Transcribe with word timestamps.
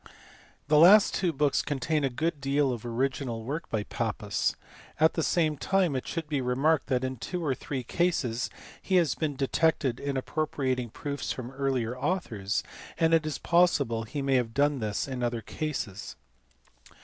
The 0.67 0.79
last 0.79 1.13
two 1.13 1.31
books 1.31 1.61
contain 1.61 2.03
a 2.03 2.09
good 2.09 2.41
deal 2.41 2.73
of 2.73 2.83
original 2.87 3.43
work 3.43 3.69
by 3.69 3.83
Pappus; 3.83 4.55
at 4.99 5.13
the 5.13 5.21
same 5.21 5.57
time 5.57 5.95
it 5.95 6.07
should 6.07 6.27
be 6.27 6.41
remarked 6.41 6.87
that 6.87 7.03
in 7.03 7.17
two 7.17 7.45
or 7.45 7.53
three 7.53 7.83
cases 7.83 8.49
he 8.81 8.95
has 8.95 9.13
been 9.13 9.35
detected 9.35 9.99
in 9.99 10.17
appropriating 10.17 10.89
proofs 10.89 11.31
from 11.31 11.51
earlier 11.51 11.95
authors, 11.95 12.63
and 12.97 13.13
it 13.13 13.27
is 13.27 13.37
possible 13.37 14.01
he 14.01 14.23
may 14.23 14.37
have 14.37 14.55
done 14.55 14.79
this 14.79 15.07
in 15.07 15.21
other 15.21 15.41
cases. 15.43 16.15